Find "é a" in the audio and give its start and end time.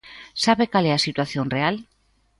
0.91-1.03